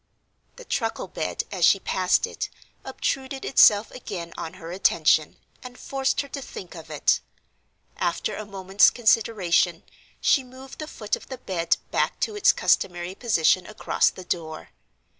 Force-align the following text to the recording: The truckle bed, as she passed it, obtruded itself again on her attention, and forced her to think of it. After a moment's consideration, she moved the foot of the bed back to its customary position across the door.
The 0.55 0.65
truckle 0.65 1.07
bed, 1.07 1.43
as 1.51 1.63
she 1.63 1.79
passed 1.79 2.25
it, 2.25 2.49
obtruded 2.83 3.45
itself 3.45 3.91
again 3.91 4.33
on 4.35 4.55
her 4.55 4.71
attention, 4.71 5.35
and 5.61 5.77
forced 5.77 6.21
her 6.21 6.27
to 6.29 6.41
think 6.41 6.73
of 6.73 6.89
it. 6.89 7.19
After 7.97 8.35
a 8.35 8.43
moment's 8.47 8.89
consideration, 8.89 9.83
she 10.19 10.43
moved 10.43 10.79
the 10.79 10.87
foot 10.87 11.15
of 11.15 11.27
the 11.27 11.37
bed 11.37 11.77
back 11.91 12.19
to 12.21 12.35
its 12.35 12.51
customary 12.51 13.13
position 13.13 13.67
across 13.67 14.09
the 14.09 14.23
door. 14.25 14.69